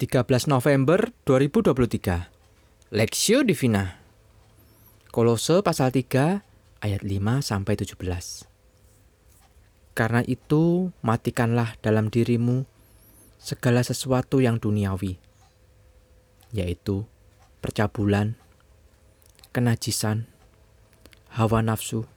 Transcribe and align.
13 0.00 0.48
November 0.48 1.12
2023 1.28 2.32
Lexio 2.88 3.44
Divina. 3.44 4.00
Kolose 5.12 5.60
pasal 5.60 5.92
3 5.92 6.40
ayat 6.80 7.04
5 7.04 7.20
sampai 7.44 7.76
17 7.76 8.00
Karena 9.92 10.24
itu 10.24 10.88
matikanlah 11.04 11.76
dalam 11.84 12.08
dirimu 12.08 12.64
segala 13.36 13.84
sesuatu 13.84 14.40
yang 14.40 14.56
duniawi 14.56 15.20
yaitu 16.56 17.04
percabulan, 17.60 18.40
kenajisan, 19.52 20.24
hawa 21.28 21.60
nafsu, 21.60 22.08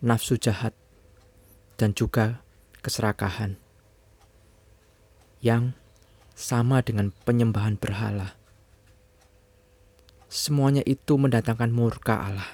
nafsu 0.00 0.40
jahat, 0.40 0.72
dan 1.76 1.92
juga 1.92 2.40
keserakahan 2.80 3.60
yang 5.44 5.76
sama 6.34 6.80
dengan 6.80 7.12
penyembahan 7.24 7.76
berhala. 7.76 8.34
Semuanya 10.30 10.86
itu 10.86 11.18
mendatangkan 11.18 11.74
murka 11.74 12.22
Allah 12.22 12.50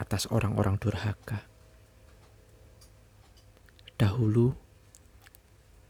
atas 0.00 0.26
orang-orang 0.32 0.80
durhaka. 0.80 1.44
Dahulu, 4.00 4.56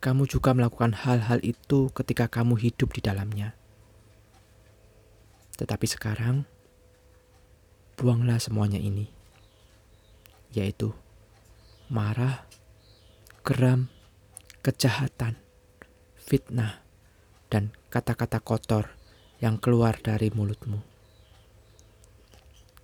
kamu 0.02 0.26
juga 0.26 0.52
melakukan 0.52 0.92
hal-hal 0.92 1.38
itu 1.46 1.88
ketika 1.94 2.26
kamu 2.26 2.58
hidup 2.58 2.90
di 2.92 3.00
dalamnya. 3.00 3.54
Tetapi 5.56 5.86
sekarang, 5.86 6.44
buanglah 7.94 8.42
semuanya 8.42 8.82
ini, 8.82 9.06
yaitu 10.50 10.90
marah, 11.86 12.44
geram, 13.46 13.86
kejahatan, 14.66 15.38
fitnah, 16.32 16.80
dan 17.52 17.76
kata-kata 17.92 18.40
kotor 18.40 18.96
yang 19.44 19.60
keluar 19.60 20.00
dari 20.00 20.32
mulutmu. 20.32 20.80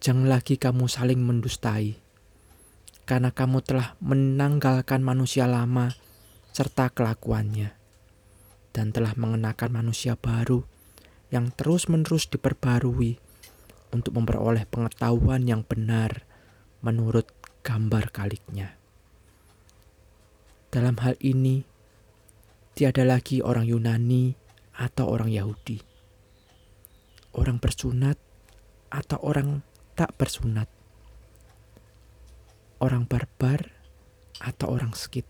Jangan 0.04 0.28
lagi 0.28 0.60
kamu 0.60 0.84
saling 0.84 1.16
mendustai, 1.16 1.96
karena 3.08 3.32
kamu 3.32 3.64
telah 3.64 3.96
menanggalkan 4.04 5.00
manusia 5.00 5.48
lama 5.48 5.96
serta 6.52 6.92
kelakuannya, 6.92 7.72
dan 8.76 8.92
telah 8.92 9.16
mengenakan 9.16 9.80
manusia 9.80 10.12
baru 10.20 10.68
yang 11.32 11.48
terus-menerus 11.48 12.28
diperbarui 12.28 13.16
untuk 13.96 14.12
memperoleh 14.12 14.68
pengetahuan 14.68 15.48
yang 15.48 15.64
benar 15.64 16.28
menurut 16.84 17.32
gambar 17.64 18.12
kaliknya. 18.12 18.76
Dalam 20.68 21.00
hal 21.00 21.16
ini, 21.24 21.64
tiada 22.78 23.02
lagi 23.02 23.42
orang 23.42 23.66
Yunani 23.66 24.38
atau 24.78 25.10
orang 25.10 25.34
Yahudi, 25.34 25.82
orang 27.34 27.58
bersunat 27.58 28.14
atau 28.86 29.18
orang 29.18 29.66
tak 29.98 30.14
bersunat, 30.14 30.70
orang 32.78 33.02
barbar 33.10 33.66
atau 34.38 34.78
orang 34.78 34.94
skit, 34.94 35.26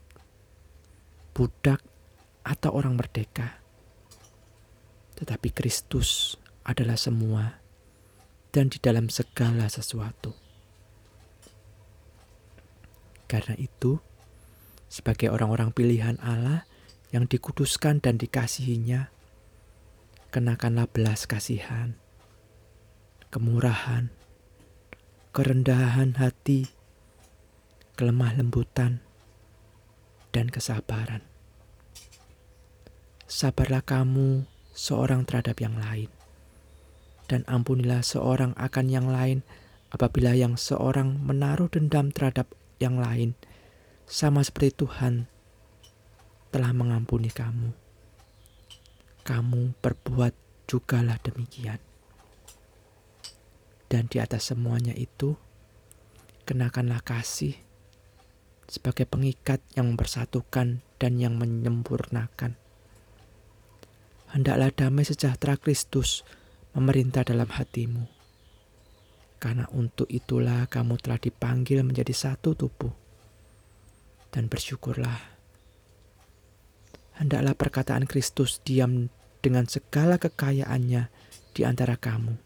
budak 1.33 1.81
atau 2.45 2.69
orang 2.77 3.01
merdeka. 3.01 3.65
Tetapi 5.17 5.49
Kristus 5.49 6.37
adalah 6.69 7.01
semua 7.01 7.65
dan 8.53 8.69
di 8.69 8.77
dalam 8.77 9.09
segala 9.09 9.73
sesuatu. 9.73 10.37
Karena 13.25 13.57
itu, 13.57 13.97
sebagai 14.93 15.33
orang-orang 15.33 15.73
pilihan 15.73 16.21
Allah, 16.21 16.69
yang 17.09 17.25
dikuduskan 17.25 18.05
dan 18.05 18.21
dikasihinya, 18.21 19.09
kenakanlah 20.29 20.85
belas 20.93 21.25
kasihan, 21.25 21.97
kemurahan, 23.33 24.13
kerendahan 25.33 26.21
hati, 26.21 26.69
kelemah 27.97 28.37
lembutan, 28.37 29.01
dan 30.37 30.53
kesabaran. 30.53 31.25
Sabarlah 33.25 33.85
kamu 33.85 34.45
seorang 34.77 35.25
terhadap 35.25 35.65
yang 35.65 35.81
lain, 35.81 36.13
dan 37.25 37.41
ampunilah 37.49 38.05
seorang 38.05 38.53
akan 38.61 38.87
yang 38.93 39.09
lain 39.09 39.41
apabila 39.89 40.37
yang 40.37 40.61
seorang 40.61 41.17
menaruh 41.25 41.73
dendam 41.73 42.13
terhadap 42.13 42.53
yang 42.77 43.01
lain, 43.01 43.33
sama 44.05 44.45
seperti 44.45 44.85
Tuhan 44.85 45.38
telah 46.49 46.73
mengampuni 46.73 47.29
kamu. 47.29 47.73
Kamu 49.25 49.77
berbuat 49.85 50.33
jugalah 50.65 51.21
demikian. 51.21 51.81
Dan 53.89 54.09
di 54.09 54.21
atas 54.21 54.53
semuanya 54.53 54.93
itu, 54.93 55.37
kenakanlah 56.45 57.01
kasih 57.05 57.57
sebagai 58.69 59.09
pengikat 59.09 59.65
yang 59.73 59.93
mempersatukan 59.93 60.85
dan 61.01 61.13
yang 61.17 61.41
menyempurnakan. 61.41 62.57
Hendaklah 64.29 64.69
damai 64.69 65.09
sejahtera 65.09 65.57
Kristus 65.57 66.21
memerintah 66.77 67.25
dalam 67.25 67.49
hatimu. 67.49 68.05
Karena 69.41 69.65
untuk 69.73 70.05
itulah 70.13 70.69
kamu 70.69 71.01
telah 71.01 71.17
dipanggil 71.17 71.81
menjadi 71.81 72.13
satu 72.13 72.53
tubuh. 72.53 72.93
Dan 74.29 74.53
bersyukurlah 74.53 75.38
hendaklah 77.19 77.59
perkataan 77.59 78.07
Kristus 78.07 78.63
diam 78.63 79.11
dengan 79.43 79.67
segala 79.67 80.23
kekayaannya 80.23 81.11
di 81.53 81.63
antara 81.67 81.99
kamu, 81.99 82.39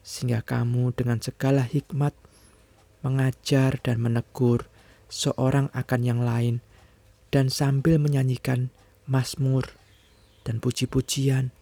sehingga 0.00 0.40
kamu 0.40 0.96
dengan 0.96 1.20
segala 1.20 1.60
hikmat 1.60 2.16
mengajar 3.04 3.76
dan 3.84 4.00
menegur 4.00 4.66
seorang 5.12 5.68
akan 5.76 6.00
yang 6.02 6.20
lain, 6.24 6.64
dan 7.28 7.52
sambil 7.52 8.00
menyanyikan 8.00 8.72
mazmur 9.04 9.76
dan 10.42 10.58
puji-pujian 10.58 11.52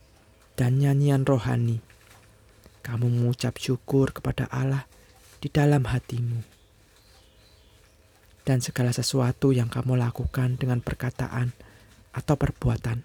dan 0.54 0.78
nyanyian 0.78 1.26
rohani, 1.26 1.82
kamu 2.86 3.10
mengucap 3.10 3.58
syukur 3.58 4.14
kepada 4.14 4.46
Allah 4.54 4.86
di 5.42 5.50
dalam 5.50 5.90
hatimu. 5.90 6.40
Dan 8.44 8.60
segala 8.60 8.92
sesuatu 8.92 9.56
yang 9.56 9.72
kamu 9.72 9.96
lakukan 9.96 10.60
dengan 10.60 10.84
perkataan, 10.84 11.56
atau 12.14 12.38
perbuatan. 12.38 13.02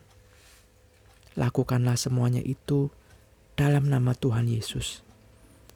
Lakukanlah 1.34 1.98
semuanya 1.98 2.46
itu 2.46 2.94
dalam 3.58 3.90
nama 3.90 4.14
Tuhan 4.14 4.46
Yesus, 4.48 5.02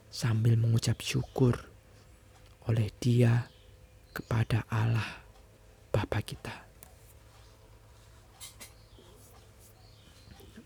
sambil 0.08 0.54
mengucap 0.54 1.02
syukur 1.02 1.66
oleh 2.64 2.88
Dia 3.02 3.50
kepada 4.14 4.64
Allah 4.70 5.20
Bapa 5.90 6.22
kita. 6.22 6.64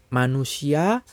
Manusia 0.09 1.05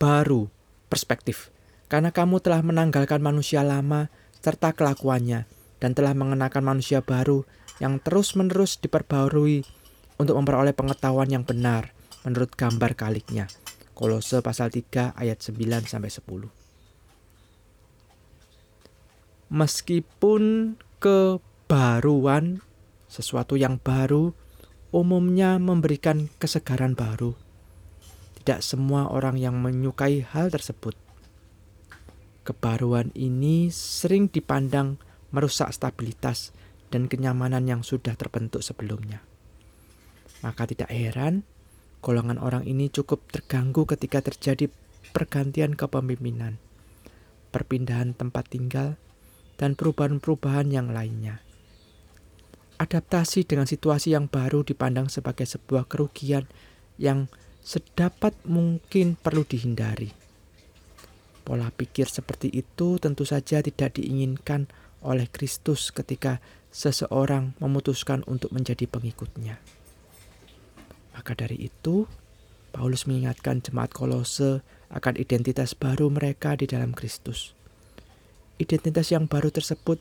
baru 0.00 0.48
perspektif, 0.88 1.52
karena 1.92 2.12
kamu 2.14 2.40
telah 2.40 2.64
menanggalkan 2.64 3.20
manusia 3.20 3.60
lama 3.60 4.08
serta 4.40 4.72
kelakuannya, 4.72 5.44
dan 5.82 5.90
telah 5.92 6.16
mengenakan 6.16 6.64
manusia 6.64 7.04
baru 7.04 7.44
yang 7.78 8.00
terus-menerus 8.00 8.80
diperbarui 8.80 9.62
untuk 10.18 10.34
memperoleh 10.34 10.74
pengetahuan 10.74 11.30
yang 11.30 11.46
benar 11.46 11.94
menurut 12.26 12.52
gambar 12.52 12.98
kaliknya. 12.98 13.46
Kolose 13.94 14.42
pasal 14.42 14.70
3 14.70 15.14
ayat 15.14 15.38
9 15.42 15.86
sampai 15.86 16.10
10. 16.10 16.50
Meskipun 19.48 20.74
kebaruan 21.00 22.60
sesuatu 23.08 23.56
yang 23.56 23.80
baru 23.80 24.36
umumnya 24.92 25.56
memberikan 25.56 26.28
kesegaran 26.36 26.92
baru. 26.92 27.32
Tidak 28.38 28.60
semua 28.60 29.08
orang 29.08 29.36
yang 29.36 29.56
menyukai 29.60 30.24
hal 30.24 30.52
tersebut. 30.52 30.96
Kebaruan 32.44 33.12
ini 33.12 33.68
sering 33.68 34.32
dipandang 34.32 34.96
merusak 35.28 35.68
stabilitas 35.72 36.56
dan 36.88 37.04
kenyamanan 37.04 37.68
yang 37.68 37.84
sudah 37.84 38.16
terbentuk 38.16 38.64
sebelumnya. 38.64 39.27
Maka 40.44 40.70
tidak 40.70 40.90
heran 40.92 41.42
golongan 41.98 42.38
orang 42.38 42.62
ini 42.62 42.86
cukup 42.88 43.26
terganggu 43.30 43.82
ketika 43.84 44.22
terjadi 44.22 44.70
pergantian 45.10 45.74
kepemimpinan, 45.74 46.62
perpindahan 47.50 48.14
tempat 48.14 48.46
tinggal, 48.52 48.94
dan 49.58 49.74
perubahan-perubahan 49.74 50.70
yang 50.70 50.94
lainnya. 50.94 51.42
Adaptasi 52.78 53.42
dengan 53.42 53.66
situasi 53.66 54.14
yang 54.14 54.30
baru 54.30 54.62
dipandang 54.62 55.10
sebagai 55.10 55.50
sebuah 55.50 55.90
kerugian 55.90 56.46
yang 56.94 57.26
sedapat 57.58 58.38
mungkin 58.46 59.18
perlu 59.18 59.42
dihindari. 59.42 60.14
Pola 61.42 61.74
pikir 61.74 62.06
seperti 62.06 62.54
itu 62.54 63.02
tentu 63.02 63.26
saja 63.26 63.58
tidak 63.58 63.98
diinginkan 63.98 64.70
oleh 65.02 65.26
Kristus 65.26 65.90
ketika 65.90 66.38
seseorang 66.70 67.58
memutuskan 67.58 68.22
untuk 68.30 68.54
menjadi 68.54 68.86
pengikutnya. 68.86 69.77
Maka 71.28 71.44
dari 71.44 71.68
itu, 71.68 72.08
Paulus 72.72 73.04
mengingatkan 73.04 73.60
jemaat 73.60 73.92
Kolose 73.92 74.64
akan 74.88 75.20
identitas 75.20 75.76
baru 75.76 76.08
mereka 76.08 76.56
di 76.56 76.64
dalam 76.64 76.96
Kristus. 76.96 77.52
Identitas 78.56 79.12
yang 79.12 79.28
baru 79.28 79.52
tersebut 79.52 80.00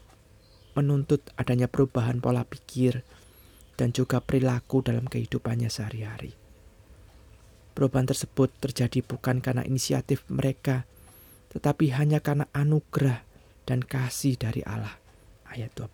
menuntut 0.79 1.19
adanya 1.35 1.67
perubahan 1.67 2.23
pola 2.23 2.47
pikir 2.47 3.03
dan 3.75 3.91
juga 3.91 4.23
perilaku 4.23 4.79
dalam 4.79 5.03
kehidupannya 5.03 5.67
sehari-hari. 5.67 6.31
Perubahan 7.75 8.07
tersebut 8.07 8.47
terjadi 8.63 9.03
bukan 9.03 9.43
karena 9.43 9.67
inisiatif 9.67 10.23
mereka, 10.31 10.87
tetapi 11.51 11.91
hanya 11.91 12.23
karena 12.23 12.47
anugerah 12.55 13.27
dan 13.67 13.83
kasih 13.83 14.39
dari 14.39 14.63
Allah. 14.63 14.95
Ayat 15.51 15.75
12. 15.75 15.91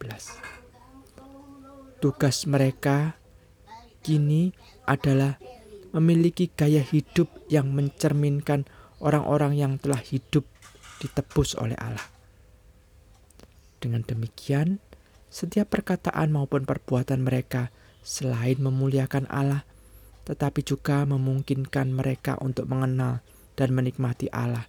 Tugas 1.98 2.46
mereka 2.46 3.18
kini 4.04 4.52
adalah 4.84 5.40
memiliki 5.96 6.52
gaya 6.52 6.84
hidup 6.84 7.32
yang 7.48 7.72
mencerminkan 7.72 8.68
orang-orang 9.00 9.56
yang 9.56 9.74
telah 9.80 10.04
hidup 10.04 10.44
ditebus 11.00 11.56
oleh 11.56 11.80
Allah. 11.80 12.04
Dengan 13.80 14.04
demikian, 14.04 14.84
setiap 15.32 15.72
perkataan 15.72 16.32
maupun 16.32 16.68
perbuatan 16.68 17.24
mereka 17.24 17.72
selain 18.04 18.60
memuliakan 18.60 19.28
Allah, 19.32 19.64
tetapi 20.24 20.64
juga 20.64 21.04
memungkinkan 21.04 21.92
mereka 21.92 22.40
untuk 22.40 22.68
mengenal 22.68 23.24
dan 23.60 23.76
menikmati 23.76 24.32
Allah 24.32 24.68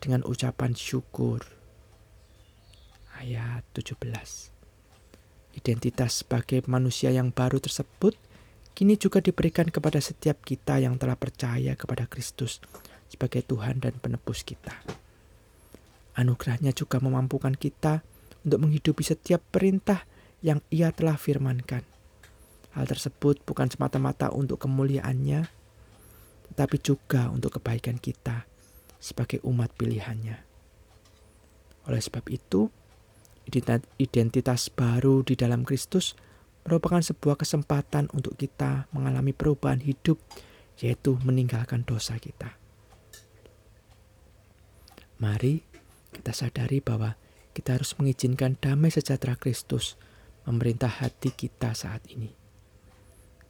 dengan 0.00 0.24
ucapan 0.24 0.76
syukur. 0.76 1.44
Ayat 3.20 3.64
17. 3.76 3.96
Identitas 5.56 6.24
sebagai 6.24 6.64
manusia 6.68 7.12
yang 7.12 7.32
baru 7.34 7.60
tersebut 7.60 8.16
kini 8.80 8.96
juga 8.96 9.20
diberikan 9.20 9.68
kepada 9.68 10.00
setiap 10.00 10.40
kita 10.40 10.80
yang 10.80 10.96
telah 10.96 11.12
percaya 11.12 11.76
kepada 11.76 12.08
Kristus 12.08 12.64
sebagai 13.12 13.44
Tuhan 13.44 13.76
dan 13.76 14.00
penebus 14.00 14.40
kita. 14.40 14.72
Anugerahnya 16.16 16.72
juga 16.72 16.96
memampukan 16.96 17.52
kita 17.52 18.00
untuk 18.40 18.64
menghidupi 18.64 19.04
setiap 19.04 19.44
perintah 19.52 20.08
yang 20.40 20.64
ia 20.72 20.96
telah 20.96 21.20
firmankan. 21.20 21.84
Hal 22.72 22.88
tersebut 22.88 23.44
bukan 23.44 23.68
semata-mata 23.68 24.32
untuk 24.32 24.64
kemuliaannya, 24.64 25.44
tetapi 26.48 26.76
juga 26.80 27.28
untuk 27.28 27.60
kebaikan 27.60 28.00
kita 28.00 28.48
sebagai 28.96 29.44
umat 29.44 29.76
pilihannya. 29.76 30.40
Oleh 31.84 32.00
sebab 32.00 32.24
itu, 32.32 32.72
identitas 34.00 34.72
baru 34.72 35.20
di 35.20 35.36
dalam 35.36 35.68
Kristus 35.68 36.16
merupakan 36.64 37.00
sebuah 37.00 37.40
kesempatan 37.40 38.12
untuk 38.12 38.36
kita 38.36 38.86
mengalami 38.92 39.32
perubahan 39.32 39.80
hidup, 39.80 40.20
yaitu 40.80 41.16
meninggalkan 41.24 41.84
dosa 41.84 42.16
kita. 42.20 42.56
Mari 45.20 45.60
kita 46.16 46.32
sadari 46.32 46.80
bahwa 46.80 47.16
kita 47.52 47.76
harus 47.76 47.92
mengizinkan 48.00 48.56
damai 48.56 48.88
sejahtera 48.88 49.36
Kristus 49.36 50.00
memerintah 50.48 50.88
hati 50.88 51.32
kita 51.34 51.76
saat 51.76 52.08
ini. 52.08 52.32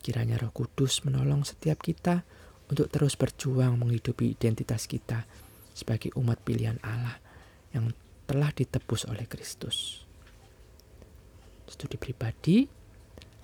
Kiranya 0.01 0.41
Roh 0.41 0.51
Kudus 0.51 1.05
menolong 1.05 1.45
setiap 1.45 1.85
kita 1.85 2.25
untuk 2.73 2.89
terus 2.89 3.15
berjuang 3.15 3.77
menghidupi 3.77 4.33
identitas 4.33 4.89
kita 4.89 5.29
sebagai 5.77 6.11
umat 6.17 6.41
pilihan 6.43 6.81
Allah 6.83 7.21
yang 7.71 7.93
telah 8.27 8.51
ditebus 8.51 9.07
oleh 9.07 9.27
Kristus. 9.27 10.07
Studi 11.71 11.99
pribadi, 11.99 12.67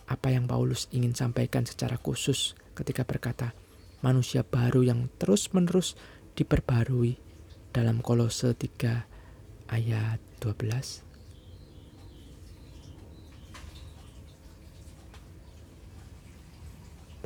apa 0.06 0.30
yang 0.30 0.46
Paulus 0.46 0.86
ingin 0.94 1.18
sampaikan 1.18 1.66
secara 1.66 1.98
khusus 1.98 2.54
ketika 2.78 3.02
berkata, 3.02 3.58
manusia 4.06 4.46
baru 4.46 4.86
yang 4.86 5.10
terus-menerus 5.18 5.98
diperbarui 6.38 7.18
dalam 7.74 7.98
Kolose 8.00 8.54
3 8.54 9.70
ayat 9.70 10.22
12. 10.38 11.02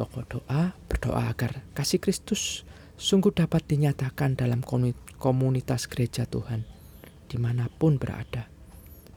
Pokok 0.00 0.25
doa 0.32 0.73
berdoa 0.88 1.29
agar 1.29 1.61
kasih 1.77 2.00
Kristus 2.00 2.65
sungguh 2.97 3.37
dapat 3.37 3.69
dinyatakan 3.69 4.32
dalam 4.32 4.65
komunitas 5.21 5.85
gereja 5.85 6.25
Tuhan 6.25 6.65
di 7.29 7.37
mana 7.37 7.69
pun 7.69 8.00
berada. 8.00 8.49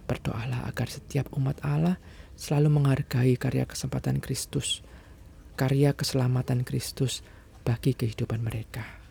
Berdoalah 0.03 0.67
agar 0.67 0.91
setiap 0.91 1.31
umat 1.39 1.63
Allah 1.63 1.95
selalu 2.39 2.81
menghargai 2.81 3.35
karya 3.35 3.67
kesempatan 3.67 4.23
Kristus, 4.23 4.81
karya 5.59 5.93
keselamatan 5.93 6.65
Kristus 6.65 7.21
bagi 7.67 7.93
kehidupan 7.93 8.41
mereka. 8.41 9.02